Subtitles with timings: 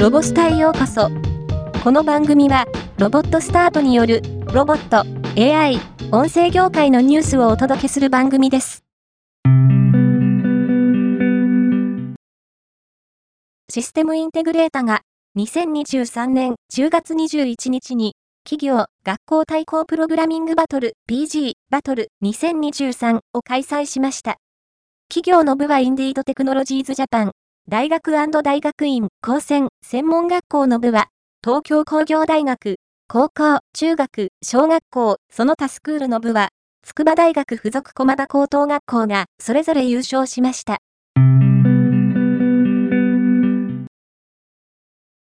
[0.00, 1.10] ロボスタへようこそ。
[1.84, 2.64] この番組は、
[2.96, 5.04] ロボットスタートによる、ロボット、
[5.38, 5.78] AI、
[6.10, 8.82] 音声業界のニュースをお届けする番組です。
[13.70, 15.02] システムインテグレータが、
[15.36, 24.38] 2023年10月21日に、企業、学校対抗プログラミングバトル PG バトル2023を開催しました。
[25.10, 27.32] 企業の部はインディードテクノロジーズジャパン、
[27.70, 31.06] 大学大学院、高専、専門学校の部は、
[31.40, 36.48] 東京工業大学、高校、中学、小学校、その他スクールの部は、
[36.84, 40.78] 筑波大学附属駒場高等学校がそれぞれ優勝しました。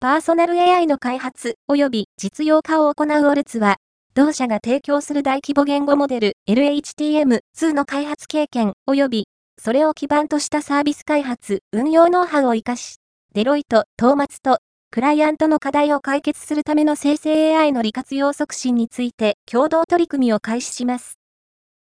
[0.00, 3.76] パーソナル AI の開発及び実用化を行うオルツは、
[4.14, 9.26] 同社が提供する大規模言語モデル LHTM2 の開発経験及び
[9.58, 12.96] それを基盤としたサービス開発、運用ノウハウを活かし、
[13.34, 14.58] デロイト、トーマツと、
[14.90, 21.16] クライアントの課題を解決するための生成 AI の利活用促進について共同取り組みを開始します。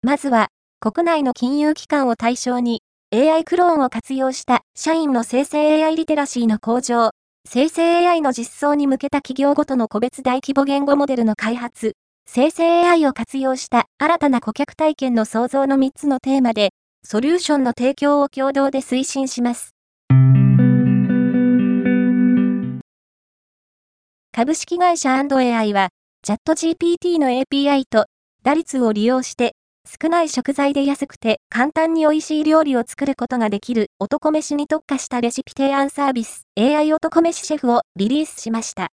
[0.02, 0.48] まずは、
[0.80, 2.82] 国内の金融機関を対象に、
[3.14, 7.10] AI クローンを活用した社員の生成 AI リテラシーの向上、
[7.46, 11.92] 生成 AI の実装に向けた企業ごとの個別大規模言語モデルの開発、
[12.26, 16.72] 生成 AI を活用した新たな顧客体験の創造の3つのテーマで、
[17.04, 19.74] ソリューションの提供を共同で推進します。
[24.32, 25.88] 株式会社 &AI は、
[26.22, 28.06] チャット GPT の API と
[28.42, 29.52] 打率を利用して、
[29.88, 38.88] 少ない食材で安くて簡単に美味しい料理を作ることができる男飯に特化したレシピ提案サービス AI 男飯シェフをリリースしました。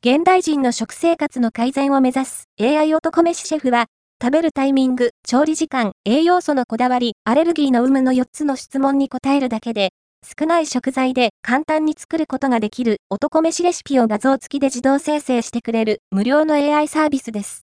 [0.00, 3.86] 現代人の食生活の改善を目指す AI 男飯シェフは
[4.22, 9.90] 食べるタイミング、調理時間、栄養素のこだわり、アレルギーの有無の4つの質問に答えるだけで、
[10.24, 17.66] 少ない食材で簡単に作ることができる男飯レシピを画像付きで自動生成してくれる無料の AI サービスです。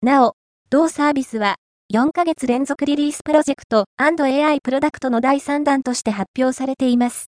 [0.00, 0.32] なお、
[0.70, 1.56] 同サービスは
[1.92, 7.26] 4ヶ月連続リリースプロジェクト &AI プロダクトの第3弾として発表されています。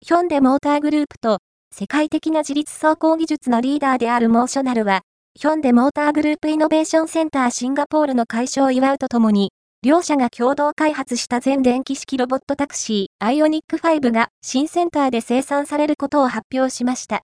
[0.00, 1.40] ヒョンデモーターグループと
[1.78, 5.02] 世界的な自立走行技術のリーダーであるモーショナルは、
[5.34, 9.50] ヒョンデモーターグループイノベーションセンターシンガポールの開所を祝うとともに、
[9.82, 17.20] 両社が共同開発した全電気式ロボットタクシー、アイオニック5が新センターで生産されることを発表しました。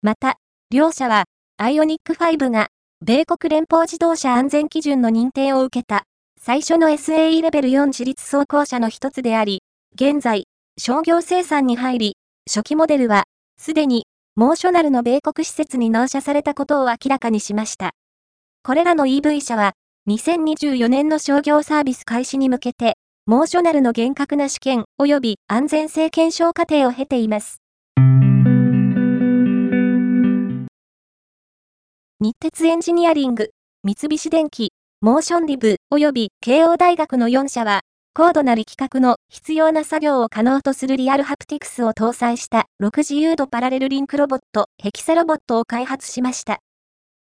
[0.00, 0.36] また、
[0.70, 1.24] 両社は、
[1.58, 2.68] アイオニック5が、
[3.04, 6.04] 米国連邦自動車安全基準の認定を受けた、
[6.40, 9.60] 最初の SAE レベル4自立走行車の一つであり、
[9.94, 10.44] 現在、
[10.78, 12.16] 商業生産に入り、
[12.48, 13.24] 初期モデルは
[13.56, 14.04] すでに、
[14.36, 17.92] モーショナルの米国施設に納車されたことを明らかにしました。
[18.62, 19.72] これらの EV 車は、
[20.06, 27.62] 2024年の商業サービス開始に向けて、モーショナルの厳格な試験及び安全性検証過程を経ています。
[32.20, 33.48] 日鉄エンジニアリング、
[33.82, 37.80] 三菱電機、モーションリブ及び慶応大学の4社は、
[38.16, 46.60] 高度な力学の必要な作業を可能とするリアルハプティクスを搭載した6自由度パラレルリンクロボットヘキサロボットを開発しました。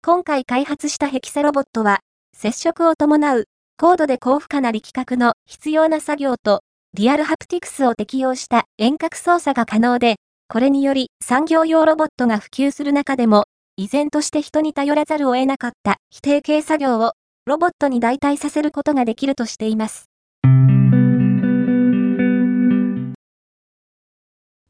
[0.04, 2.02] 今回開発したヘキサロボットは、
[2.38, 3.46] 接触を伴う
[3.80, 6.62] 高度で高負荷な力学の必要な作業と
[6.94, 13.46] リアルハプティクスを適用した遠隔操作が可能で、これにより産業用ロボットが普及する中でも、
[13.76, 17.14] 依然として人に頼らざるを得なかった否定形作業を
[17.48, 20.12] ロボットに代替させることができるとしています。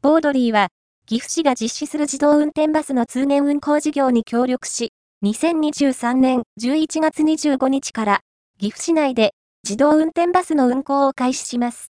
[0.06, 0.68] ボードリーは、
[1.06, 4.92] 岐阜市が実施する自動運転バスの通年運行事業に協力し、
[5.24, 8.20] 2023年11月25日から
[8.60, 9.32] 岐阜市内で
[9.64, 11.90] 自動運転バスの運行を開始します。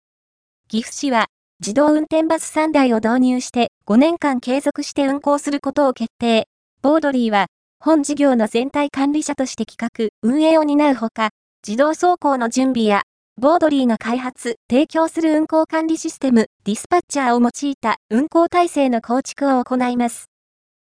[0.66, 1.28] 岐阜市は
[1.60, 6.48] 自動運転バス3台を導入して5年間継続して運行することを決定。
[6.82, 7.46] ボードリーは
[7.78, 11.30] 本事業の全体管理者として企画、運営を担うほか、
[11.64, 13.02] 自動走行の準備や
[13.40, 20.26] ボードリーが開発、提供する運行管理システム、ディスパッチャーを用いた運行体制の構築を行います。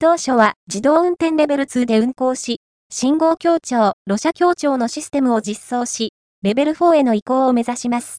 [0.00, 2.58] 当初は自動運転レベル2で運行し、
[2.90, 8.18] 信号協調、路車協調のシステムを実装し、レベル4への移行を目指します。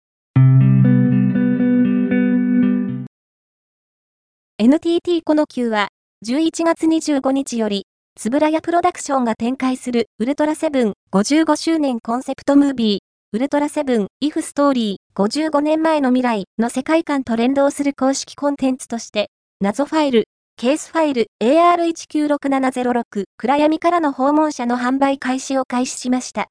[4.57, 5.89] NTT この級は、
[6.25, 20.25] 11月25日より、つぶらやプロダクションが展開するウルトラセブン55周年コンセプトムービー、ウルトラセブン、イフストーリー、55年前の未来の世界観と連動する公式コンテンツとして、謎ファイル、
[20.55, 26.49] ケースファイル AR196706 暗闇からの訪問者の販売開始を開始しました。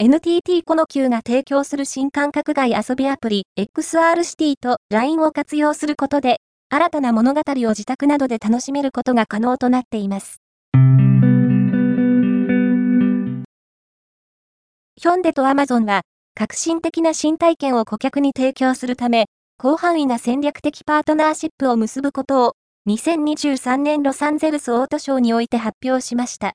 [0.00, 10.41] NTT コノ Q が提供する新感覚外遊びアプリ XR シティと LINE を活用することで、新たな物語を自宅などで楽しめることが可能となっています。
[15.02, 16.02] ヒョンデとアマゾンは、
[16.36, 19.26] 革新的な新体験を顧客に提供するため、
[19.60, 22.52] 広範囲な戦略的パートナーシップを結ぶことを、
[22.88, 26.52] 2023年ロサンゼルスオートショーにおいて発表しました。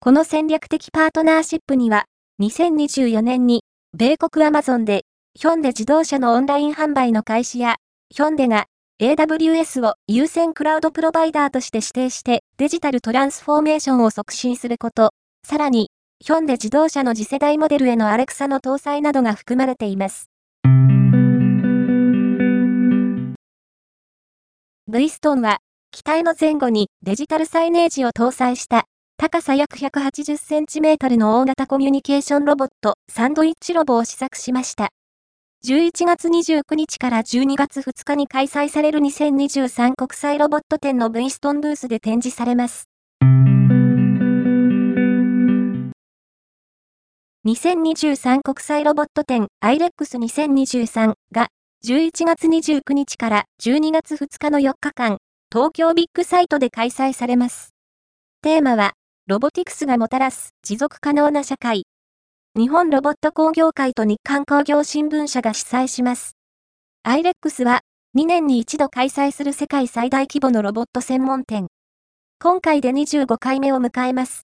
[0.00, 2.06] この戦略的パートナーシップには、
[2.42, 3.62] 2024年に、
[3.96, 5.02] 米国アマゾンで、
[5.38, 7.76] ヒョンデ自動車のオンライン販売の開始や、
[8.10, 8.66] ヒョンデが
[9.00, 15.12] AWS を優先クラウドプロバイダーとして指定してデジタルトランスフォーメーションを促進すること、
[15.46, 20.28] さらに、ヒョンデ自動車の次世代モデルへのアレクサの搭載などが含まれています。
[24.88, 25.58] ブイストンは、
[25.92, 28.86] 機体の前後にデジタルサイネージを搭載した
[29.16, 34.88] 高さ約180センチメートルの大型コミュニケーションロボット、サンドイッチロボを試作しました。
[35.64, 42.87] 11月29日から12月2日に開催される2023国際ロボット展の V ストンブースで展示されます。
[47.48, 51.48] 2023国際ロボット展 IREX2023 が
[51.82, 55.16] 11月29日から12月2日の4日間、
[55.50, 57.70] 東京ビッグサイトで開催されます。
[58.42, 58.92] テーマは、
[59.26, 61.86] ロボティクスがもたらす持続可能な社会。
[62.54, 66.36] 日本ロボット工業会と日刊工業新聞社が主催します。
[67.04, 67.80] IREX は
[68.14, 71.68] 2年に一度開催する世界最大規模のロボット専門店。
[72.42, 74.42] 今回で25回目を迎えます。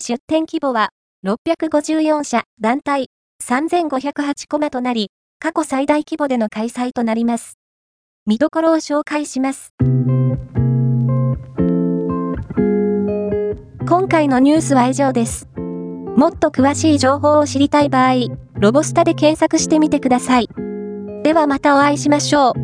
[0.00, 0.92] 出展規模は
[1.24, 3.06] 654社団体
[3.44, 7.58] 3508コマとなり、過去最大規模での開催となります。
[8.26, 9.72] 見どころを紹介します。
[13.88, 15.48] 今回のニュースは以上です。
[16.16, 18.14] もっと詳しい情報を知りたい場合、
[18.58, 20.48] ロボスタで検索してみてください。
[21.22, 22.61] ではまたお会いしましょう。